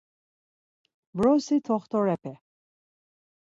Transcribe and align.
Vrosi 1.17 1.57
t̆oxt̆orepe. 1.65 2.33